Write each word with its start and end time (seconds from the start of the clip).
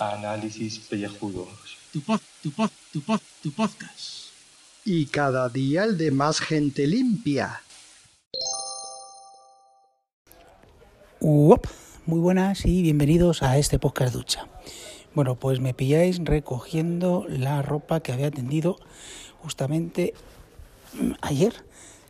Análisis 0.00 0.80
pellejudos. 0.80 1.48
Tu 1.92 2.00
pod, 2.00 2.20
tu 2.42 2.50
pod, 2.50 2.70
tu 2.92 3.00
pod, 3.00 3.20
tu 3.44 3.52
podcast. 3.52 4.30
Y 4.84 5.06
cada 5.06 5.48
día 5.48 5.84
el 5.84 5.96
de 5.96 6.10
más 6.10 6.40
gente 6.40 6.88
limpia. 6.88 7.62
Uop, 11.20 11.66
Muy 12.06 12.18
buenas 12.18 12.66
y 12.66 12.82
bienvenidos 12.82 13.44
a 13.44 13.56
este 13.56 13.78
podcast 13.78 14.14
ducha. 14.14 14.48
Bueno, 15.14 15.36
pues 15.36 15.60
me 15.60 15.74
pilláis 15.74 16.18
recogiendo 16.24 17.24
la 17.28 17.62
ropa 17.62 18.00
que 18.00 18.10
había 18.10 18.32
tendido 18.32 18.78
justamente 19.38 20.12
mm, 20.94 21.12
ayer. 21.20 21.64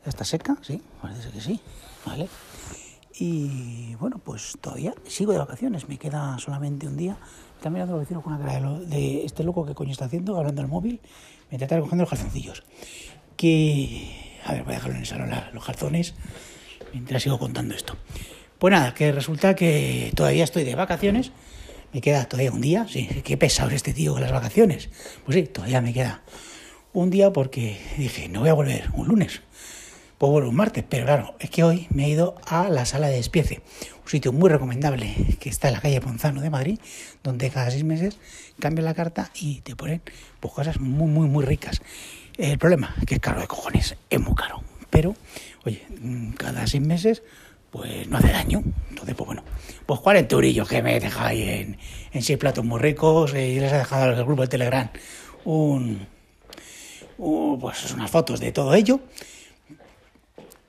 ¿Ya 0.06 0.10
está 0.10 0.24
seca? 0.24 0.56
Sí, 0.62 0.80
parece 1.02 1.30
que 1.30 1.40
sí. 1.40 1.60
Vale. 2.06 2.28
Y 3.18 3.96
bueno, 3.96 4.20
pues 4.24 4.56
todavía 4.60 4.94
sigo 5.04 5.32
de 5.32 5.38
vacaciones. 5.38 5.88
Me 5.88 5.98
queda 5.98 6.38
solamente 6.38 6.86
un 6.86 6.96
día. 6.96 7.16
Están 7.56 7.72
mirando 7.72 7.96
los 7.96 8.22
con 8.22 8.32
una 8.32 8.38
cara 8.38 8.78
de, 8.78 9.24
este 9.24 9.42
loco 9.42 9.66
que 9.66 9.74
coño 9.74 9.90
está 9.90 10.04
haciendo, 10.04 10.38
hablando 10.38 10.62
al 10.62 10.68
móvil, 10.68 11.00
mientras 11.50 11.66
está 11.66 11.74
recogiendo 11.74 12.02
los 12.02 12.10
calzoncillos. 12.10 12.62
Que. 13.36 14.38
A 14.44 14.52
ver, 14.52 14.62
voy 14.62 14.74
a 14.74 14.76
dejarlo 14.76 14.94
en 14.94 15.00
el 15.00 15.06
salón 15.08 15.30
los 15.52 15.64
calzones 15.64 16.14
mientras 16.92 17.20
sigo 17.20 17.40
contando 17.40 17.74
esto. 17.74 17.96
Pues 18.60 18.70
nada, 18.70 18.94
que 18.94 19.10
resulta 19.10 19.56
que 19.56 20.12
todavía 20.14 20.44
estoy 20.44 20.62
de 20.62 20.76
vacaciones. 20.76 21.32
Me 21.92 22.00
queda 22.00 22.26
todavía 22.26 22.52
un 22.52 22.60
día. 22.60 22.86
Sí, 22.88 23.08
qué 23.24 23.36
pesado 23.36 23.70
es 23.70 23.76
este 23.76 23.92
tío 23.92 24.12
con 24.12 24.22
las 24.22 24.30
vacaciones. 24.30 24.88
Pues 25.24 25.34
sí, 25.34 25.42
todavía 25.48 25.80
me 25.80 25.92
queda 25.92 26.22
un 26.92 27.10
día 27.10 27.32
porque 27.32 27.76
dije, 27.98 28.28
no 28.28 28.40
voy 28.40 28.50
a 28.50 28.54
volver 28.54 28.90
un 28.94 29.08
lunes. 29.08 29.42
Puedo 30.18 30.32
volver 30.32 30.48
un 30.48 30.56
martes, 30.56 30.84
pero 30.88 31.04
claro, 31.04 31.34
es 31.40 31.50
que 31.50 31.62
hoy 31.62 31.88
me 31.90 32.06
he 32.06 32.08
ido 32.08 32.36
a 32.46 32.70
la 32.70 32.86
sala 32.86 33.08
de 33.08 33.16
despiece, 33.16 33.60
un 34.02 34.08
sitio 34.08 34.32
muy 34.32 34.48
recomendable 34.48 35.14
que 35.38 35.50
está 35.50 35.68
en 35.68 35.74
la 35.74 35.80
calle 35.80 36.00
Ponzano 36.00 36.40
de 36.40 36.48
Madrid, 36.48 36.78
donde 37.22 37.50
cada 37.50 37.70
seis 37.70 37.84
meses 37.84 38.18
cambian 38.58 38.86
la 38.86 38.94
carta 38.94 39.30
y 39.34 39.60
te 39.60 39.76
ponen 39.76 40.00
pues, 40.40 40.54
cosas 40.54 40.80
muy, 40.80 41.08
muy, 41.08 41.28
muy 41.28 41.44
ricas. 41.44 41.82
El 42.38 42.56
problema 42.56 42.94
es 42.98 43.04
que 43.04 43.16
es 43.16 43.20
caro 43.20 43.42
de 43.42 43.46
cojones, 43.46 43.94
es 44.08 44.20
muy 44.20 44.34
caro, 44.34 44.62
pero 44.88 45.14
oye, 45.66 45.84
mm, 46.00 46.30
cada 46.32 46.66
seis 46.66 46.82
meses 46.82 47.22
pues 47.70 48.08
no 48.08 48.16
hace 48.16 48.28
daño. 48.28 48.62
Entonces, 48.88 49.14
pues 49.14 49.26
bueno, 49.26 49.42
pues 49.84 50.00
40 50.00 50.34
eurillos 50.34 50.66
que 50.66 50.82
me 50.82 50.98
dejáis 50.98 51.46
en, 52.12 52.22
seis 52.22 52.38
platos 52.38 52.64
muy 52.64 52.80
ricos 52.80 53.34
eh, 53.34 53.50
y 53.50 53.60
les 53.60 53.70
he 53.70 53.76
dejado 53.76 54.04
al 54.04 54.24
grupo 54.24 54.42
de 54.42 54.48
Telegram 54.48 54.88
un, 55.44 56.06
pues 57.16 57.92
unas 57.92 58.10
fotos 58.10 58.40
de 58.40 58.52
todo 58.52 58.74
ello. 58.74 59.00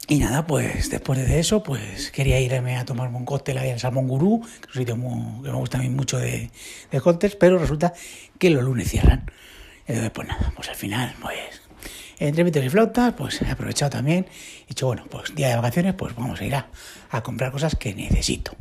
Y 0.09 0.19
nada, 0.19 0.47
pues 0.47 0.89
después 0.89 1.19
de 1.19 1.39
eso, 1.39 1.63
pues 1.63 2.11
quería 2.11 2.39
irme 2.39 2.77
a 2.77 2.86
tomarme 2.86 3.17
un 3.17 3.25
cóctel 3.25 3.58
ahí 3.58 3.72
en 3.72 3.80
Salmón 3.80 4.08
Gurú, 4.08 4.41
que 4.61 4.69
es 4.69 4.75
un 4.75 4.81
sitio 4.81 4.95
muy- 4.95 5.44
que 5.44 5.49
me 5.49 5.58
gusta 5.58 5.80
a 5.80 5.81
mí 5.81 5.89
mucho 5.89 6.17
de, 6.17 6.49
de 6.89 7.02
cócteles, 7.02 7.36
pero 7.36 7.58
resulta 7.58 7.94
que 8.39 8.49
los 8.49 8.64
lunes 8.64 8.89
cierran. 8.89 9.30
Entonces, 9.86 10.11
pues 10.11 10.27
nada, 10.27 10.53
pues 10.55 10.69
al 10.69 10.75
final, 10.75 11.14
pues 11.22 11.61
entre 12.19 12.44
mitos 12.45 12.64
y 12.64 12.69
flautas, 12.69 13.14
pues 13.17 13.41
he 13.41 13.49
aprovechado 13.49 13.89
también. 13.91 14.27
He 14.64 14.69
dicho, 14.69 14.88
bueno, 14.88 15.05
pues 15.09 15.36
día 15.36 15.49
de 15.49 15.55
vacaciones, 15.58 15.94
pues 15.94 16.16
vamos 16.16 16.39
a 16.39 16.45
ir 16.45 16.55
a, 16.55 16.69
a 17.09 17.21
comprar 17.21 17.52
cosas 17.52 17.75
que 17.75 17.94
necesito. 17.94 18.53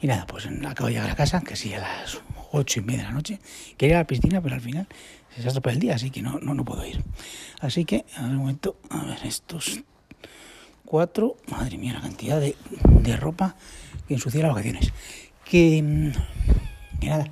Y 0.00 0.06
nada, 0.06 0.26
pues 0.26 0.46
acabo 0.66 0.88
de 0.88 0.94
llegar 0.94 1.10
a 1.10 1.16
casa, 1.16 1.40
que 1.40 1.56
sí, 1.56 1.72
a 1.72 1.80
las 1.80 2.20
ocho 2.52 2.80
y 2.80 2.82
media 2.82 2.98
de 2.98 3.04
la 3.08 3.12
noche. 3.12 3.40
Quería 3.78 3.94
ir 3.94 3.96
a 3.96 4.00
la 4.00 4.06
piscina, 4.06 4.42
pero 4.42 4.54
al 4.54 4.60
final 4.60 4.86
se 5.34 5.48
ha 5.48 5.70
el 5.70 5.78
día, 5.78 5.94
así 5.94 6.10
que 6.10 6.20
no, 6.20 6.38
no, 6.38 6.52
no 6.52 6.64
puedo 6.66 6.84
ir. 6.86 7.02
Así 7.60 7.86
que, 7.86 8.04
a 8.16 8.22
ver 8.22 8.30
un 8.32 8.36
momento, 8.36 8.78
a 8.90 9.04
ver, 9.04 9.18
estos 9.24 9.80
cuatro, 10.86 11.36
madre 11.48 11.76
mía, 11.76 11.92
la 11.92 12.00
cantidad 12.00 12.40
de, 12.40 12.56
de 13.02 13.16
ropa 13.16 13.56
que 14.08 14.14
ensucié 14.14 14.42
las 14.42 14.52
vacaciones. 14.52 14.92
Que, 15.44 15.82
mm, 15.82 16.12
que 17.00 17.08
nada, 17.08 17.26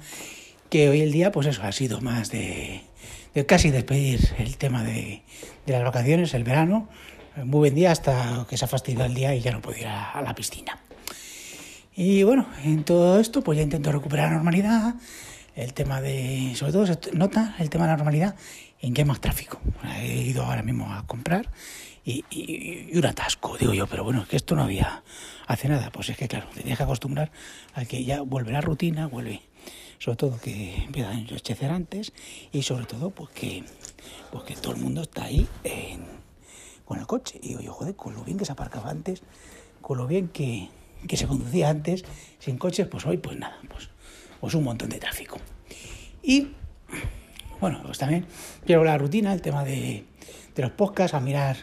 que 0.68 0.88
hoy 0.88 1.00
el 1.00 1.12
día, 1.12 1.32
pues 1.32 1.46
eso, 1.46 1.62
ha 1.62 1.72
sido 1.72 2.00
más 2.00 2.30
de, 2.30 2.82
casi 3.46 3.70
despedir 3.70 4.34
el 4.38 4.56
tema 4.56 4.84
de, 4.84 5.22
de 5.66 5.72
las 5.72 5.84
vacaciones, 5.84 6.34
el 6.34 6.44
verano. 6.44 6.88
Muy 7.36 7.58
buen 7.60 7.74
día 7.74 7.90
hasta 7.90 8.46
que 8.48 8.56
se 8.56 8.64
ha 8.64 8.68
fastidiado 8.68 9.06
el 9.06 9.14
día 9.14 9.34
y 9.34 9.40
ya 9.40 9.50
no 9.52 9.60
puedo 9.60 9.78
ir 9.78 9.86
a, 9.86 10.10
a 10.10 10.22
la 10.22 10.34
piscina. 10.34 10.78
Y 11.96 12.24
bueno, 12.24 12.46
en 12.64 12.84
todo 12.84 13.20
esto, 13.20 13.42
pues 13.42 13.56
ya 13.56 13.62
intento 13.62 13.92
recuperar 13.92 14.28
la 14.28 14.34
normalidad. 14.34 14.94
El 15.54 15.72
tema 15.72 16.00
de, 16.00 16.52
sobre 16.56 16.72
todo, 16.72 16.86
se 16.86 16.98
nota 17.12 17.54
el 17.60 17.70
tema 17.70 17.84
de 17.84 17.92
la 17.92 17.96
normalidad 17.96 18.34
en 18.80 18.94
que 18.94 19.02
hay 19.02 19.06
más 19.06 19.20
tráfico. 19.20 19.60
He 19.98 20.22
ido 20.22 20.44
ahora 20.44 20.62
mismo 20.62 20.92
a 20.92 21.06
comprar 21.06 21.48
y, 22.04 22.96
un 22.96 23.06
atasco, 23.06 23.56
digo 23.56 23.72
yo, 23.72 23.86
pero 23.86 24.04
bueno, 24.04 24.22
es 24.22 24.28
que 24.28 24.36
esto 24.36 24.54
no 24.54 24.62
había 24.62 25.02
hace 25.46 25.68
nada. 25.68 25.90
Pues 25.90 26.10
es 26.10 26.16
que, 26.16 26.28
claro, 26.28 26.46
te 26.48 26.60
tienes 26.60 26.76
que 26.76 26.84
acostumbrar 26.84 27.30
a 27.74 27.84
que 27.84 28.04
ya 28.04 28.20
vuelve 28.20 28.52
la 28.52 28.60
rutina, 28.60 29.06
vuelve, 29.06 29.42
sobre 29.98 30.16
todo 30.16 30.38
que 30.38 30.76
empieza 30.84 31.10
a 31.10 31.12
anochecer 31.12 31.70
antes 31.70 32.12
y 32.52 32.62
sobre 32.62 32.84
todo, 32.84 33.10
pues 33.10 33.30
pues 34.30 34.44
que 34.44 34.54
todo 34.56 34.74
el 34.74 34.80
mundo 34.80 35.02
está 35.02 35.24
ahí 35.24 35.48
con 36.84 36.98
el 36.98 37.06
coche. 37.06 37.38
Y 37.42 37.48
digo 37.48 37.60
yo, 37.60 37.72
joder, 37.72 37.96
con 37.96 38.14
lo 38.14 38.22
bien 38.22 38.36
que 38.36 38.44
se 38.44 38.52
aparcaba 38.52 38.90
antes, 38.90 39.22
con 39.80 39.96
lo 39.96 40.06
bien 40.06 40.28
que, 40.28 40.68
que 41.08 41.16
se 41.16 41.26
conducía 41.26 41.70
antes, 41.70 42.04
sin 42.38 42.58
coches, 42.58 42.86
pues 42.86 43.06
hoy, 43.06 43.16
pues 43.16 43.38
nada, 43.38 43.58
pues, 43.68 43.88
pues 44.40 44.54
un 44.54 44.64
montón 44.64 44.90
de 44.90 44.98
tráfico. 44.98 45.38
Y 46.22 46.48
bueno, 47.60 47.80
pues 47.82 47.96
también 47.96 48.26
quiero 48.66 48.84
la 48.84 48.98
rutina, 48.98 49.32
el 49.32 49.40
tema 49.40 49.64
de, 49.64 50.04
de 50.54 50.62
los 50.62 50.72
podcasts, 50.72 51.14
a 51.14 51.20
mirar 51.20 51.56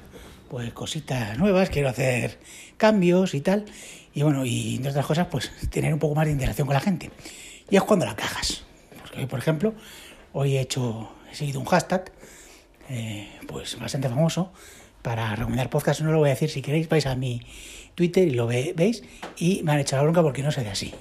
pues 0.52 0.74
cositas 0.74 1.38
nuevas, 1.38 1.70
quiero 1.70 1.88
hacer 1.88 2.38
cambios 2.76 3.34
y 3.36 3.40
tal. 3.40 3.64
Y 4.14 4.22
bueno, 4.24 4.46
y 4.46 4.76
entre 4.76 4.92
otras 4.92 5.06
cosas, 5.06 5.28
pues 5.32 5.50
tener 5.70 5.94
un 5.94 6.00
poco 6.00 6.14
más 6.14 6.26
de 6.26 6.34
interacción 6.34 6.68
con 6.68 6.74
la 6.74 6.82
gente. 6.82 7.10
Y 7.70 7.78
es 7.78 7.84
cuando 7.84 8.06
la 8.06 8.18
cagas. 8.18 8.66
Porque 9.02 9.20
hoy, 9.20 9.26
por 9.28 9.40
ejemplo, 9.40 9.74
hoy 10.34 10.58
he 10.58 10.60
hecho, 10.60 11.10
he 11.32 11.36
seguido 11.36 11.62
un 11.62 11.66
hashtag, 11.68 12.12
eh, 12.90 13.30
pues 13.48 13.80
bastante 13.80 14.10
famoso, 14.10 14.52
para 15.02 15.34
recomendar 15.38 15.70
podcasts. 15.70 16.04
No 16.04 16.12
lo 16.12 16.18
voy 16.18 16.28
a 16.28 16.34
decir, 16.34 16.50
si 16.50 16.62
queréis 16.62 16.90
vais 16.90 17.06
a 17.06 17.16
mi 17.16 17.42
Twitter 17.96 18.28
y 18.28 18.32
lo 18.32 18.46
ve- 18.46 18.74
veis. 18.76 19.04
Y 19.38 19.62
me 19.64 19.72
han 19.72 19.80
echado 19.80 20.02
la 20.02 20.04
bronca 20.04 20.22
porque 20.22 20.44
no 20.44 20.52
se 20.52 20.66
de 20.66 20.70
así. 20.72 20.94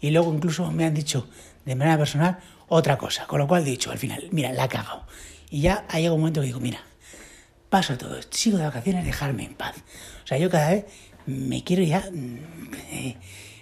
Y 0.00 0.08
luego 0.10 0.32
incluso 0.32 0.72
me 0.72 0.86
han 0.86 0.94
dicho 0.94 1.28
de 1.66 1.74
manera 1.74 1.98
personal 1.98 2.38
otra 2.68 2.96
cosa. 2.96 3.26
Con 3.26 3.40
lo 3.40 3.46
cual 3.46 3.60
he 3.60 3.70
dicho 3.70 3.90
al 3.90 3.98
final, 3.98 4.26
mira, 4.30 4.54
la 4.54 4.64
he 4.64 4.68
cagado. 4.68 5.04
Y 5.50 5.60
ya 5.60 5.84
ha 5.90 5.98
llegado 5.98 6.14
un 6.14 6.22
momento 6.22 6.40
que 6.40 6.46
digo, 6.46 6.60
mira, 6.60 6.80
paso 7.68 7.96
todo 7.98 8.18
sigo 8.30 8.58
de 8.58 8.64
vacaciones, 8.64 9.04
dejarme 9.04 9.44
en 9.44 9.54
paz. 9.54 9.76
O 10.24 10.26
sea, 10.26 10.38
yo 10.38 10.50
cada 10.50 10.70
vez 10.70 10.84
me 11.26 11.62
quiero 11.64 11.82
ya 11.82 12.00
mm, 12.12 12.36
eh, 12.92 13.16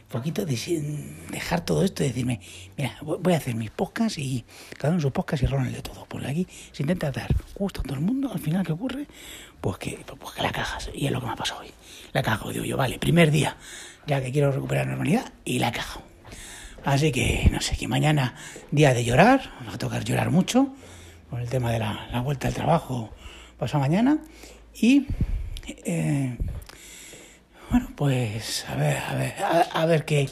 poquito 0.09 0.45
de- 0.47 1.15
dejar 1.31 1.65
todo 1.65 1.83
esto 1.85 2.05
y 2.05 2.09
decirme, 2.09 2.41
mira, 2.77 2.97
voy 3.03 3.33
a 3.35 3.37
hacer 3.39 3.55
mis 3.57 3.71
podcasts 3.71 4.19
y 4.19 4.45
cada 4.79 4.93
uno 4.93 5.01
sus 5.03 5.11
podcasts 5.13 5.43
y 5.43 5.47
rolan 5.47 5.73
de 5.73 5.83
todo. 5.83 6.07
Porque 6.07 6.29
aquí 6.29 6.47
se 6.73 6.83
intenta 6.83 7.11
dar 7.11 7.35
gusto 7.55 7.81
a 7.81 7.85
todo 7.85 7.95
el 7.95 8.01
mundo, 8.01 8.31
al 8.33 8.39
final, 8.39 8.65
¿qué 8.65 8.73
ocurre? 8.73 9.07
Pues 9.61 9.79
que, 9.79 9.99
pues 10.21 10.35
que 10.35 10.43
la 10.43 10.53
cagas. 10.53 10.91
Y 10.95 11.07
es 11.07 11.13
lo 11.13 11.21
que 11.21 11.27
me 11.27 11.33
ha 11.33 11.37
pasado 11.37 11.61
hoy. 11.63 11.71
La 12.13 12.23
cago, 12.23 12.53
digo 12.53 12.65
yo, 12.65 12.77
vale, 12.77 12.99
primer 12.99 13.31
día, 13.31 13.57
ya 14.07 14.23
que 14.23 14.31
quiero 14.31 14.53
recuperar 14.53 14.87
normalidad, 14.87 15.33
y 15.45 15.59
la 15.59 15.73
cago. 15.73 16.03
Así 16.85 17.11
que, 17.11 17.49
no 17.51 17.61
sé, 17.61 17.77
que 17.77 17.89
mañana, 17.89 18.37
día 18.71 18.93
de 18.95 19.05
llorar, 19.05 19.51
va 19.67 19.75
a 19.75 19.79
tocar 19.79 20.05
llorar 20.05 20.31
mucho, 20.31 20.69
por 21.31 21.41
el 21.41 21.49
tema 21.49 21.73
de 21.73 21.79
la, 21.81 22.07
la 22.13 22.21
vuelta 22.21 22.47
al 22.47 22.55
trabajo 22.55 23.11
pasado 23.59 23.81
mañana. 23.81 24.19
Y, 24.75 25.07
eh, 25.85 26.37
bueno, 27.71 27.89
pues, 27.97 28.65
a 28.69 28.75
ver, 28.77 28.97
a 28.99 29.15
ver, 29.15 29.35
a, 29.73 29.87
ver 29.87 30.05
qué, 30.05 30.29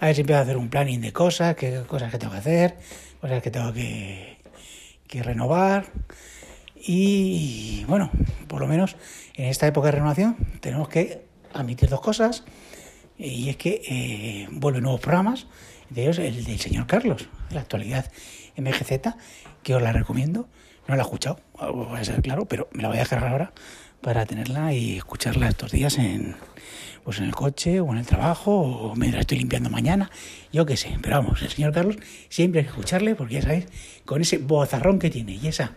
a 0.00 0.06
ver 0.06 0.14
si 0.14 0.22
empiezo 0.22 0.38
a 0.38 0.42
hacer 0.42 0.56
un 0.56 0.70
planning 0.70 1.00
de 1.00 1.12
cosas, 1.12 1.56
qué 1.56 1.82
cosas 1.86 2.10
que 2.10 2.18
tengo 2.18 2.32
que 2.32 2.38
hacer, 2.38 2.76
cosas 3.20 3.42
que 3.42 3.50
tengo 3.50 3.72
que, 3.72 4.38
que 5.06 5.22
renovar. 5.22 5.86
Y, 6.76 7.84
bueno, 7.86 8.10
por 8.48 8.60
lo 8.60 8.66
menos 8.66 8.96
en 9.34 9.46
esta 9.46 9.66
época 9.66 9.86
de 9.86 9.92
renovación 9.92 10.36
tenemos 10.60 10.88
que 10.88 11.22
admitir 11.52 11.88
dos 11.88 12.00
cosas. 12.00 12.44
Y 13.18 13.50
es 13.50 13.56
que 13.56 13.82
eh, 13.86 14.48
vuelven 14.50 14.82
nuevos 14.82 15.00
programas, 15.00 15.46
de 15.90 16.02
ellos 16.02 16.18
el 16.18 16.44
del 16.44 16.58
señor 16.58 16.86
Carlos, 16.86 17.28
de 17.48 17.54
la 17.54 17.60
actualidad 17.60 18.10
MGZ, 18.56 19.14
que 19.62 19.74
os 19.74 19.82
la 19.82 19.92
recomiendo. 19.92 20.48
No 20.88 20.96
la 20.96 21.02
he 21.02 21.04
escuchado, 21.04 21.40
voy 21.72 22.00
a 22.00 22.04
ser 22.04 22.20
claro, 22.22 22.46
pero 22.46 22.68
me 22.72 22.82
la 22.82 22.88
voy 22.88 22.96
a 22.96 23.00
dejar 23.00 23.24
ahora 23.24 23.52
para 24.00 24.26
tenerla 24.26 24.72
y 24.72 24.96
escucharla 24.96 25.48
estos 25.48 25.72
días 25.72 25.98
en, 25.98 26.34
pues 27.04 27.18
en 27.18 27.24
el 27.24 27.34
coche 27.34 27.80
o 27.80 27.92
en 27.92 27.98
el 27.98 28.06
trabajo 28.06 28.52
o 28.52 28.96
mientras 28.96 29.20
estoy 29.20 29.38
limpiando 29.38 29.70
mañana, 29.70 30.10
yo 30.52 30.66
qué 30.66 30.76
sé. 30.76 30.96
Pero 31.02 31.16
vamos, 31.16 31.42
el 31.42 31.50
señor 31.50 31.72
Carlos 31.72 31.96
siempre 32.28 32.60
hay 32.60 32.64
que 32.64 32.70
escucharle 32.70 33.14
porque 33.14 33.34
ya 33.34 33.42
sabéis, 33.42 33.66
con 34.04 34.20
ese 34.20 34.38
bozarrón 34.38 34.98
que 34.98 35.10
tiene 35.10 35.34
y 35.34 35.46
esa 35.46 35.72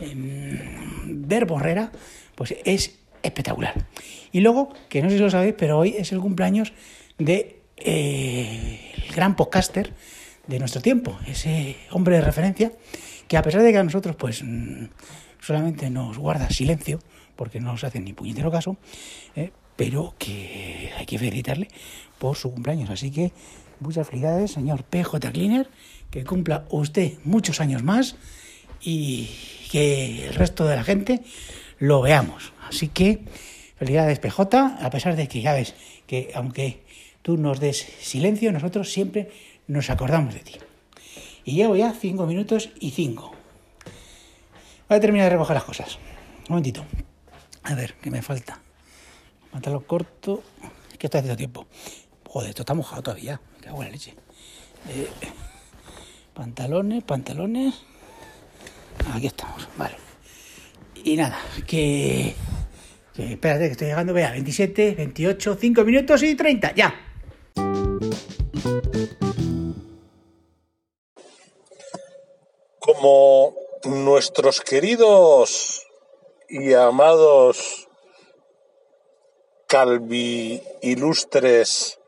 em, 0.00 1.28
verborrera, 1.28 1.92
pues 2.34 2.54
es 2.64 2.98
espectacular. 3.22 3.86
Y 4.32 4.40
luego, 4.40 4.72
que 4.88 5.02
no 5.02 5.10
sé 5.10 5.16
si 5.16 5.22
lo 5.22 5.30
sabéis, 5.30 5.54
pero 5.56 5.78
hoy 5.78 5.94
es 5.96 6.12
el 6.12 6.20
cumpleaños 6.20 6.72
de 7.18 7.60
eh, 7.76 8.92
el 9.06 9.14
gran 9.14 9.36
podcaster 9.36 9.92
de 10.46 10.58
nuestro 10.58 10.82
tiempo, 10.82 11.18
ese 11.26 11.76
hombre 11.90 12.16
de 12.16 12.22
referencia 12.22 12.72
que 13.28 13.36
a 13.36 13.42
pesar 13.42 13.62
de 13.62 13.72
que 13.72 13.78
a 13.78 13.84
nosotros 13.84 14.16
pues 14.16 14.42
mm, 14.42 14.86
solamente 15.40 15.90
nos 15.90 16.18
guarda 16.18 16.50
silencio, 16.50 17.00
porque 17.36 17.60
no 17.60 17.76
se 17.76 17.86
hace 17.86 18.00
ni 18.00 18.12
puñetero 18.12 18.50
caso, 18.50 18.76
eh, 19.36 19.52
pero 19.76 20.14
que 20.18 20.92
hay 20.98 21.06
que 21.06 21.18
felicitarle 21.18 21.68
por 22.18 22.36
su 22.36 22.52
cumpleaños. 22.52 22.90
Así 22.90 23.10
que 23.10 23.32
muchas 23.80 24.06
felicidades, 24.06 24.52
señor 24.52 24.84
PJ 24.84 25.32
Cleaner, 25.32 25.68
que 26.10 26.24
cumpla 26.24 26.66
usted 26.70 27.14
muchos 27.24 27.60
años 27.60 27.82
más 27.82 28.16
y 28.80 29.30
que 29.70 30.26
el 30.28 30.34
resto 30.34 30.66
de 30.66 30.76
la 30.76 30.84
gente 30.84 31.22
lo 31.78 32.02
veamos. 32.02 32.52
Así 32.68 32.88
que 32.88 33.24
felicidades 33.76 34.18
PJ, 34.18 34.76
a 34.80 34.90
pesar 34.90 35.16
de 35.16 35.26
que 35.26 35.40
ya 35.40 35.54
ves 35.54 35.74
que 36.06 36.30
aunque 36.34 36.82
tú 37.22 37.38
nos 37.38 37.60
des 37.60 37.78
silencio, 38.00 38.52
nosotros 38.52 38.92
siempre 38.92 39.30
nos 39.66 39.90
acordamos 39.90 40.34
de 40.34 40.40
ti. 40.40 40.58
Y 41.44 41.54
llevo 41.54 41.76
ya 41.76 41.92
cinco 41.92 42.26
minutos 42.26 42.70
y 42.78 42.90
cinco. 42.90 43.32
Voy 44.88 44.98
a 44.98 45.00
terminar 45.00 45.26
de 45.26 45.30
recoger 45.30 45.54
las 45.54 45.64
cosas. 45.64 45.98
Un 46.40 46.50
momentito. 46.50 46.84
A 47.64 47.74
ver, 47.74 47.94
¿qué 47.94 48.10
me 48.10 48.22
falta? 48.22 48.60
Pantalón 49.50 49.82
corto. 49.84 50.42
Es 50.90 50.98
que 50.98 51.06
estoy 51.06 51.18
haciendo 51.18 51.36
tiempo. 51.36 51.66
Joder, 52.28 52.50
esto 52.50 52.62
está 52.62 52.74
mojado 52.74 53.02
todavía. 53.02 53.40
Qué 53.60 53.70
buena 53.70 53.90
leche. 53.90 54.14
Eh, 54.88 55.08
pantalones, 56.34 57.04
pantalones. 57.04 57.82
Aquí 59.12 59.26
estamos, 59.26 59.68
vale. 59.76 59.96
Y 61.04 61.16
nada, 61.16 61.38
que, 61.66 62.34
que. 63.14 63.32
Espérate, 63.32 63.66
que 63.66 63.72
estoy 63.72 63.88
llegando. 63.88 64.12
Vea, 64.12 64.30
27, 64.30 64.94
28, 64.96 65.56
5 65.60 65.84
minutos 65.84 66.22
y 66.22 66.34
30. 66.34 66.74
Ya. 66.74 67.11
Nuestros 74.32 74.62
queridos 74.62 75.86
y 76.48 76.72
amados 76.72 77.86
calvi 79.66 80.62
ilustres 80.80 81.98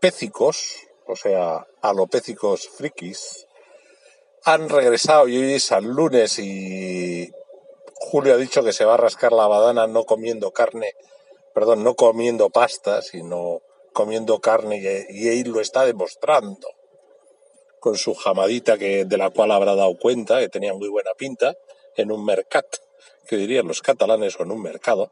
pécicos, 0.00 0.78
o 1.06 1.14
sea, 1.14 1.66
alopécicos 1.82 2.70
frikis, 2.70 3.46
han 4.44 4.70
regresado 4.70 5.28
y 5.28 5.36
hoy 5.36 5.52
es 5.52 5.72
al 5.72 5.84
lunes 5.84 6.38
y 6.38 7.30
Julio 7.96 8.32
ha 8.32 8.38
dicho 8.38 8.64
que 8.64 8.72
se 8.72 8.86
va 8.86 8.94
a 8.94 8.96
rascar 8.96 9.32
la 9.32 9.46
badana 9.46 9.86
no 9.86 10.04
comiendo 10.04 10.52
carne, 10.52 10.94
perdón, 11.52 11.84
no 11.84 11.96
comiendo 11.96 12.48
pasta, 12.48 13.02
sino 13.02 13.60
comiendo 13.92 14.40
carne 14.40 15.06
y, 15.10 15.28
él 15.28 15.50
lo 15.50 15.60
está 15.60 15.84
demostrando 15.84 16.66
con 17.82 17.96
su 17.96 18.14
jamadita 18.14 18.78
que, 18.78 19.04
de 19.04 19.16
la 19.16 19.30
cual 19.30 19.50
habrá 19.50 19.74
dado 19.74 19.98
cuenta, 19.98 20.38
que 20.38 20.48
tenía 20.48 20.72
muy 20.72 20.88
buena 20.88 21.10
pinta, 21.18 21.56
en 21.96 22.12
un 22.12 22.24
mercat, 22.24 22.64
que 23.26 23.36
dirían 23.36 23.66
los 23.66 23.82
catalanes, 23.82 24.38
o 24.38 24.44
en 24.44 24.52
un 24.52 24.62
mercado. 24.62 25.10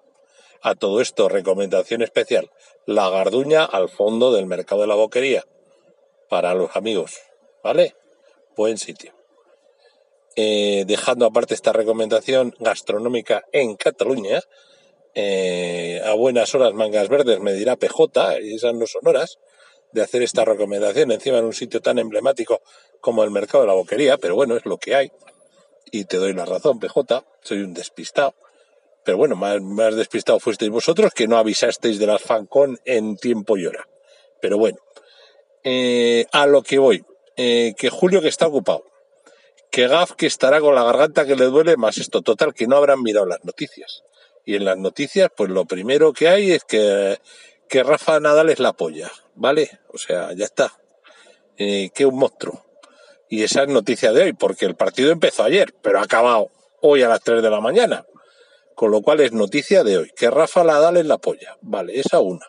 A 0.62 0.76
todo 0.76 1.00
esto, 1.00 1.28
recomendación 1.28 2.00
especial, 2.00 2.48
la 2.86 3.10
garduña 3.10 3.64
al 3.64 3.88
fondo 3.88 4.32
del 4.32 4.46
mercado 4.46 4.82
de 4.82 4.86
la 4.86 4.94
boquería, 4.94 5.44
para 6.28 6.54
los 6.54 6.76
amigos, 6.76 7.18
¿vale? 7.64 7.96
Buen 8.56 8.78
sitio. 8.78 9.14
Eh, 10.36 10.84
dejando 10.86 11.26
aparte 11.26 11.54
esta 11.54 11.72
recomendación 11.72 12.54
gastronómica 12.60 13.46
en 13.50 13.74
Cataluña, 13.74 14.42
eh, 15.16 16.00
a 16.04 16.14
buenas 16.14 16.54
horas 16.54 16.72
mangas 16.72 17.08
verdes 17.08 17.40
me 17.40 17.52
dirá 17.52 17.74
PJ, 17.74 18.38
esas 18.38 18.74
no 18.74 18.86
son 18.86 19.08
horas, 19.08 19.40
de 19.92 20.02
hacer 20.02 20.22
esta 20.22 20.44
recomendación 20.44 21.10
encima 21.12 21.38
en 21.38 21.44
un 21.46 21.52
sitio 21.52 21.80
tan 21.80 21.98
emblemático 21.98 22.62
como 23.00 23.24
el 23.24 23.30
mercado 23.30 23.62
de 23.62 23.68
la 23.68 23.74
boquería, 23.74 24.18
pero 24.18 24.34
bueno, 24.34 24.56
es 24.56 24.66
lo 24.66 24.78
que 24.78 24.94
hay. 24.94 25.12
Y 25.90 26.04
te 26.04 26.18
doy 26.18 26.32
la 26.32 26.44
razón, 26.44 26.78
PJ, 26.78 27.24
soy 27.42 27.62
un 27.62 27.74
despistado. 27.74 28.34
Pero 29.04 29.16
bueno, 29.16 29.34
más, 29.34 29.60
más 29.60 29.96
despistado 29.96 30.38
fuisteis 30.38 30.70
vosotros 30.70 31.12
que 31.14 31.26
no 31.26 31.38
avisasteis 31.38 31.98
de 31.98 32.06
las 32.06 32.22
FanCon 32.22 32.78
en 32.84 33.16
tiempo 33.16 33.56
y 33.56 33.66
hora. 33.66 33.88
Pero 34.40 34.58
bueno, 34.58 34.78
eh, 35.64 36.26
a 36.32 36.46
lo 36.46 36.62
que 36.62 36.78
voy, 36.78 37.04
eh, 37.36 37.74
que 37.76 37.90
Julio 37.90 38.20
que 38.20 38.28
está 38.28 38.46
ocupado, 38.46 38.84
que 39.70 39.88
Gaf 39.88 40.12
que 40.12 40.26
estará 40.26 40.60
con 40.60 40.74
la 40.74 40.84
garganta 40.84 41.24
que 41.24 41.36
le 41.36 41.46
duele, 41.46 41.76
más 41.76 41.98
esto, 41.98 42.22
total, 42.22 42.54
que 42.54 42.66
no 42.66 42.76
habrán 42.76 43.02
mirado 43.02 43.26
las 43.26 43.44
noticias. 43.44 44.02
Y 44.44 44.56
en 44.56 44.64
las 44.64 44.78
noticias, 44.78 45.30
pues 45.36 45.50
lo 45.50 45.64
primero 45.64 46.12
que 46.12 46.28
hay 46.28 46.52
es 46.52 46.64
que 46.64 47.18
que 47.70 47.84
Rafa 47.84 48.18
Nadal 48.18 48.50
es 48.50 48.58
la 48.58 48.72
polla, 48.72 49.12
¿vale? 49.36 49.70
O 49.94 49.96
sea, 49.96 50.32
ya 50.32 50.44
está. 50.44 50.76
Eh, 51.56 51.90
que 51.94 52.04
un 52.04 52.18
monstruo. 52.18 52.66
Y 53.28 53.44
esa 53.44 53.62
es 53.62 53.68
noticia 53.68 54.12
de 54.12 54.24
hoy, 54.24 54.32
porque 54.32 54.66
el 54.66 54.74
partido 54.74 55.12
empezó 55.12 55.44
ayer, 55.44 55.72
pero 55.80 56.00
ha 56.00 56.02
acabado 56.02 56.50
hoy 56.82 57.02
a 57.02 57.08
las 57.08 57.22
3 57.22 57.42
de 57.42 57.48
la 57.48 57.60
mañana. 57.60 58.04
Con 58.74 58.90
lo 58.90 59.02
cual 59.02 59.20
es 59.20 59.32
noticia 59.32 59.84
de 59.84 59.98
hoy, 59.98 60.10
que 60.16 60.30
Rafa 60.30 60.64
Nadal 60.64 60.96
es 60.96 61.06
la 61.06 61.18
polla. 61.18 61.58
Vale, 61.60 62.00
esa 62.00 62.18
una. 62.18 62.44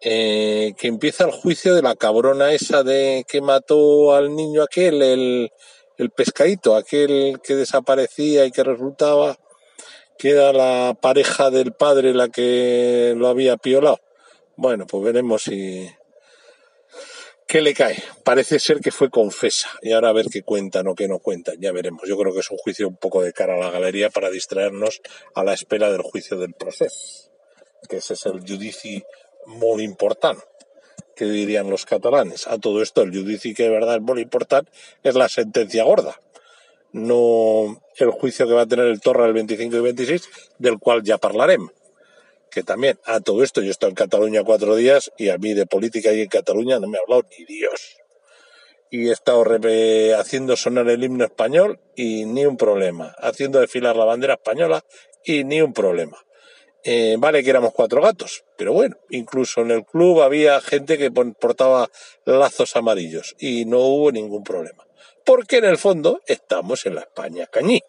Eh, 0.00 0.74
que 0.78 0.86
empieza 0.86 1.24
el 1.24 1.32
juicio 1.32 1.74
de 1.74 1.82
la 1.82 1.96
cabrona 1.96 2.52
esa 2.52 2.84
de 2.84 3.24
que 3.28 3.40
mató 3.40 4.14
al 4.14 4.34
niño 4.34 4.62
aquel, 4.62 5.02
el, 5.02 5.52
el 5.98 6.10
pescadito, 6.10 6.76
aquel 6.76 7.40
que 7.42 7.56
desaparecía 7.56 8.44
y 8.46 8.52
que 8.52 8.62
resultaba 8.62 9.36
que 10.16 10.30
era 10.30 10.52
la 10.52 10.96
pareja 11.00 11.50
del 11.50 11.72
padre 11.72 12.14
la 12.14 12.28
que 12.28 13.14
lo 13.16 13.26
había 13.26 13.56
piolado. 13.56 13.98
Bueno, 14.60 14.86
pues 14.86 15.02
veremos 15.02 15.44
si... 15.44 15.88
¿Qué 17.46 17.62
le 17.62 17.72
cae? 17.72 17.96
Parece 18.24 18.58
ser 18.58 18.80
que 18.80 18.90
fue 18.90 19.08
confesa. 19.08 19.70
Y 19.80 19.92
ahora 19.92 20.10
a 20.10 20.12
ver 20.12 20.26
qué 20.30 20.42
cuentan 20.42 20.86
o 20.86 20.94
qué 20.94 21.08
no 21.08 21.18
cuentan. 21.18 21.56
Ya 21.60 21.72
veremos. 21.72 22.02
Yo 22.06 22.18
creo 22.18 22.34
que 22.34 22.40
es 22.40 22.50
un 22.50 22.58
juicio 22.58 22.86
un 22.86 22.98
poco 22.98 23.22
de 23.22 23.32
cara 23.32 23.54
a 23.54 23.56
la 23.58 23.70
galería 23.70 24.10
para 24.10 24.28
distraernos 24.28 25.00
a 25.34 25.44
la 25.44 25.54
espera 25.54 25.90
del 25.90 26.02
juicio 26.02 26.36
del 26.36 26.52
proceso. 26.52 27.30
Que 27.88 27.96
ese 27.96 28.12
es 28.12 28.26
el 28.26 28.40
judici 28.40 29.02
muy 29.46 29.82
importante. 29.82 30.44
¿Qué 31.16 31.24
dirían 31.24 31.70
los 31.70 31.86
catalanes? 31.86 32.46
A 32.46 32.58
todo 32.58 32.82
esto, 32.82 33.00
el 33.00 33.12
judici 33.12 33.54
que 33.54 33.62
de 33.62 33.70
verdad 33.70 33.94
es 33.94 34.02
muy 34.02 34.20
importante 34.20 34.70
es 35.02 35.14
la 35.14 35.30
sentencia 35.30 35.84
gorda. 35.84 36.20
No 36.92 37.80
el 37.96 38.10
juicio 38.10 38.46
que 38.46 38.52
va 38.52 38.62
a 38.62 38.68
tener 38.68 38.88
el 38.88 39.00
Torra 39.00 39.24
el 39.24 39.32
25 39.32 39.74
y 39.74 39.80
26, 39.80 40.28
del 40.58 40.78
cual 40.78 41.02
ya 41.02 41.18
hablaremos 41.18 41.79
que 42.50 42.62
también 42.62 42.98
a 43.04 43.20
todo 43.20 43.42
esto 43.42 43.60
yo 43.60 43.68
he 43.68 43.70
estado 43.70 43.90
en 43.90 43.96
Cataluña 43.96 44.44
cuatro 44.44 44.76
días 44.76 45.12
y 45.16 45.28
a 45.28 45.38
mí 45.38 45.54
de 45.54 45.66
política 45.66 46.12
y 46.12 46.22
en 46.22 46.28
Cataluña 46.28 46.78
no 46.78 46.88
me 46.88 46.98
ha 46.98 47.00
hablado 47.00 47.24
ni 47.38 47.44
Dios. 47.44 47.96
Y 48.90 49.08
he 49.08 49.12
estado 49.12 49.44
haciendo 50.18 50.56
sonar 50.56 50.88
el 50.88 51.04
himno 51.04 51.24
español 51.24 51.78
y 51.94 52.24
ni 52.24 52.44
un 52.44 52.56
problema. 52.56 53.14
Haciendo 53.18 53.60
desfilar 53.60 53.96
la 53.96 54.04
bandera 54.04 54.34
española 54.34 54.84
y 55.24 55.44
ni 55.44 55.62
un 55.62 55.72
problema. 55.72 56.18
Eh, 56.82 57.16
vale 57.18 57.44
que 57.44 57.50
éramos 57.50 57.72
cuatro 57.74 58.00
gatos, 58.00 58.44
pero 58.56 58.72
bueno, 58.72 58.96
incluso 59.10 59.60
en 59.60 59.70
el 59.70 59.84
club 59.84 60.22
había 60.22 60.60
gente 60.62 60.96
que 60.96 61.10
portaba 61.10 61.90
lazos 62.24 62.74
amarillos 62.74 63.36
y 63.38 63.66
no 63.66 63.80
hubo 63.80 64.10
ningún 64.10 64.42
problema. 64.42 64.86
Porque 65.24 65.58
en 65.58 65.66
el 65.66 65.76
fondo 65.76 66.22
estamos 66.26 66.86
en 66.86 66.94
la 66.94 67.02
España 67.02 67.46
cañí. 67.46 67.82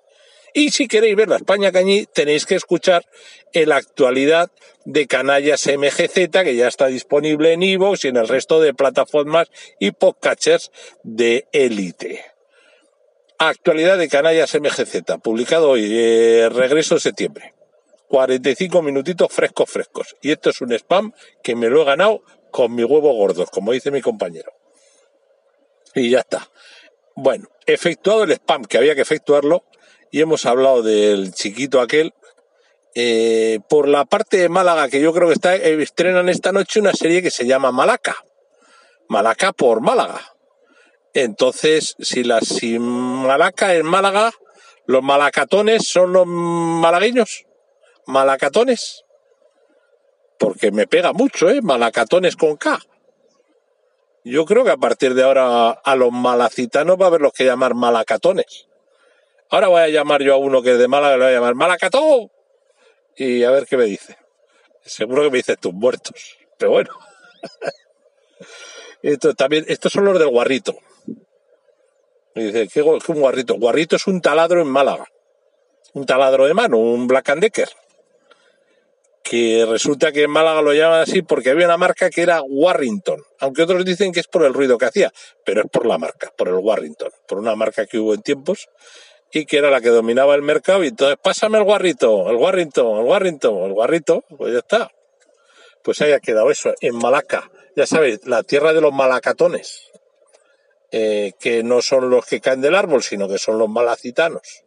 Y 0.54 0.72
si 0.72 0.88
queréis 0.88 1.16
ver 1.16 1.30
la 1.30 1.38
España 1.38 1.72
Cañí, 1.72 2.06
tenéis 2.06 2.46
que 2.46 2.56
escuchar 2.56 3.06
la 3.54 3.78
actualidad 3.78 4.52
de 4.86 5.08
Canallas 5.08 5.68
MGZ, 5.68 6.30
que 6.44 6.56
ya 6.56 6.68
está 6.68 6.88
disponible 6.88 7.54
en 7.54 7.64
iVoox 7.64 8.06
y 8.06 8.08
en 8.10 8.18
el 8.18 8.28
resto 8.28 8.60
de 8.60 8.74
plataformas 8.74 9.50
y 9.80 9.92
podcatchers 9.92 10.72
de 11.04 11.48
élite. 11.52 12.26
Actualidad 13.38 13.98
de 13.98 14.10
Canallas 14.10 14.54
MGZ, 14.54 15.20
publicado 15.24 15.72
hoy, 15.72 15.88
eh, 15.92 16.50
regreso 16.50 16.96
de 16.96 17.02
septiembre. 17.02 17.54
45 18.08 18.82
minutitos 18.82 19.32
frescos, 19.32 19.70
frescos. 19.70 20.16
Y 20.22 20.32
esto 20.32 20.50
es 20.50 20.60
un 20.62 20.74
spam 20.74 21.14
que 21.42 21.56
me 21.56 21.70
lo 21.70 21.82
he 21.82 21.86
ganado 21.86 22.24
con 22.52 22.76
mi 22.76 22.84
huevo 22.84 23.14
gordos, 23.14 23.50
como 23.50 23.72
dice 23.72 23.90
mi 23.90 24.02
compañero. 24.02 24.52
Y 25.96 26.10
ya 26.10 26.20
está. 26.20 26.50
Bueno, 27.16 27.48
efectuado 27.66 28.24
el 28.24 28.32
spam, 28.34 28.66
que 28.66 28.78
había 28.78 28.96
que 28.96 29.02
efectuarlo, 29.02 29.64
y 30.12 30.22
hemos 30.22 30.46
hablado 30.46 30.84
del 30.84 31.34
chiquito 31.34 31.80
aquel. 31.80 32.14
Eh, 32.94 33.60
por 33.70 33.88
la 33.88 34.04
parte 34.04 34.38
de 34.38 34.50
Málaga, 34.50 34.90
que 34.90 35.00
yo 35.00 35.14
creo 35.14 35.30
que 35.30 35.34
está, 35.34 35.56
estrenan 35.56 36.28
esta 36.28 36.52
noche 36.52 36.82
una 36.82 36.92
serie 36.92 37.22
que 37.22 37.32
se 37.32 37.48
llama 37.48 37.72
Malaca. 37.72 38.18
Malaca 39.08 39.54
por 39.54 39.80
Málaga. 39.80 40.20
Entonces, 41.14 41.96
si 42.00 42.24
la 42.24 42.42
si 42.42 42.80
Malaca 42.80 43.74
es 43.74 43.84
Málaga, 43.84 44.32
los 44.86 45.02
malacatones 45.02 45.88
son 45.88 46.12
los 46.12 46.28
malagueños. 46.28 47.46
Malacatones. 48.06 49.06
Porque 50.38 50.72
me 50.72 50.88
pega 50.88 51.14
mucho, 51.14 51.50
¿eh? 51.50 51.62
Malacatones 51.62 52.36
con 52.36 52.58
K. 52.58 52.80
Yo 54.24 54.46
creo 54.46 54.64
que 54.66 54.72
a 54.72 54.78
partir 54.78 55.14
de 55.14 55.24
ahora 55.24 55.72
a 55.72 55.96
los 55.96 56.12
malacitanos 56.12 56.98
va 57.00 57.06
a 57.06 57.08
haber 57.08 57.22
los 57.22 57.32
que 57.32 57.46
llamar 57.46 57.74
malacatones. 57.74 58.68
Ahora 59.52 59.68
voy 59.68 59.82
a 59.82 59.90
llamar 59.90 60.24
yo 60.24 60.34
a 60.34 60.38
uno 60.38 60.62
que 60.62 60.72
es 60.72 60.80
de 60.80 60.88
Málaga, 60.88 61.18
le 61.18 61.26
voy 61.26 61.34
a 61.34 61.36
llamar 61.36 61.56
Malacató. 61.56 62.32
Y 63.18 63.44
a 63.44 63.52
ver 63.52 63.66
qué 63.68 63.76
me 63.76 63.84
dice. 63.84 64.18
Seguro 64.86 65.24
que 65.24 65.30
me 65.30 65.38
dice 65.40 65.58
tus 65.58 65.74
muertos. 65.74 66.38
Pero 66.58 66.72
bueno. 66.72 66.90
Esto, 69.04 69.34
también, 69.34 69.66
estos 69.68 69.92
son 69.92 70.06
los 70.06 70.18
del 70.18 70.30
guarrito. 70.30 70.78
Me 72.36 72.46
dice, 72.46 72.70
¿qué 72.70 72.80
es 72.80 73.10
un 73.10 73.20
guarrito? 73.20 73.56
Guarrito 73.56 73.98
es 73.98 74.08
un 74.08 74.22
taladro 74.22 74.62
en 74.62 74.68
Málaga. 74.68 75.08
Un 75.94 76.06
taladro 76.06 76.46
de 76.46 76.54
mano, 76.54 76.78
un 76.78 77.08
Black 77.08 77.30
and 77.30 77.42
Decker. 77.42 77.70
que 79.24 79.66
resulta 79.68 80.12
que 80.12 80.24
en 80.24 80.30
Málaga 80.30 80.62
lo 80.62 80.74
llaman 80.74 81.02
así 81.02 81.24
porque 81.24 81.50
había 81.50 81.66
una 81.66 81.78
marca 81.78 82.10
que 82.10 82.22
era 82.22 82.42
Warrington, 82.42 83.22
aunque 83.40 83.64
otros 83.64 83.84
dicen 83.84 84.14
que 84.14 84.20
es 84.22 84.28
por 84.28 84.46
el 84.46 84.54
ruido 84.54 84.78
que 84.78 84.86
hacía, 84.86 85.12
pero 85.44 85.62
es 85.62 85.70
por 85.70 85.86
la 85.86 85.98
marca, 85.98 86.32
por 86.38 86.48
el 86.48 86.56
Warrington, 86.56 87.12
por 87.28 87.40
una 87.40 87.56
marca 87.56 87.86
que 87.88 87.98
hubo 87.98 88.14
en 88.14 88.22
tiempos 88.22 88.70
y 89.32 89.46
que 89.46 89.58
era 89.58 89.70
la 89.70 89.82
que 89.82 89.90
dominaba 89.90 90.36
el 90.36 90.42
mercado 90.42 90.84
y 90.84 90.88
entonces 90.88 91.18
pásame 91.22 91.58
el 91.58 91.64
guarrito, 91.64 92.30
el 92.30 92.36
Warrington, 92.36 93.00
el 93.00 93.06
Warrington, 93.06 93.64
el 93.64 93.74
guarrito, 93.74 94.24
pues 94.38 94.54
ya 94.54 94.60
está. 94.60 94.92
Pues 95.84 96.02
ahí 96.02 96.12
ha 96.12 96.20
quedado 96.20 96.52
eso, 96.52 96.74
en 96.82 96.96
Malaca, 96.96 97.50
ya 97.76 97.88
sabéis, 97.88 98.26
la 98.26 98.44
tierra 98.44 98.74
de 98.74 98.82
los 98.82 98.94
malacatones, 98.94 99.90
eh, 100.92 101.34
que 101.40 101.64
no 101.64 101.82
son 101.82 102.10
los 102.10 102.26
que 102.26 102.42
caen 102.42 102.62
del 102.62 102.76
árbol, 102.76 103.02
sino 103.02 103.28
que 103.28 103.38
son 103.38 103.58
los 103.58 103.70
malacitanos. 103.70 104.64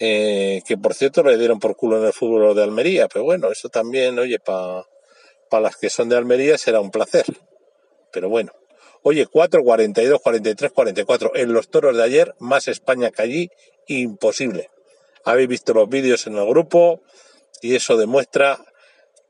Eh, 0.00 0.62
que 0.64 0.78
por 0.78 0.94
cierto 0.94 1.24
le 1.24 1.36
dieron 1.36 1.58
por 1.58 1.76
culo 1.76 1.98
en 1.98 2.06
el 2.06 2.12
fútbol 2.12 2.54
de 2.54 2.62
Almería, 2.62 3.08
pero 3.08 3.24
bueno, 3.24 3.50
eso 3.50 3.68
también, 3.68 4.18
oye, 4.18 4.38
para 4.38 4.84
las 5.50 5.76
que 5.76 5.90
son 5.90 6.08
de 6.08 6.16
Almería 6.16 6.56
será 6.56 6.80
un 6.80 6.90
placer. 6.90 7.26
Pero 8.12 8.28
bueno, 8.28 8.52
oye, 9.08 9.26
4, 9.26 9.62
42, 9.62 10.20
43, 10.20 10.70
44 10.70 11.32
en 11.34 11.54
los 11.54 11.70
toros 11.70 11.96
de 11.96 12.02
ayer, 12.02 12.34
más 12.40 12.68
España 12.68 13.10
que 13.10 13.22
allí, 13.22 13.50
imposible. 13.86 14.68
Habéis 15.24 15.48
visto 15.48 15.72
los 15.72 15.88
vídeos 15.88 16.26
en 16.26 16.36
el 16.36 16.46
grupo 16.46 17.00
y 17.62 17.74
eso 17.74 17.96
demuestra 17.96 18.62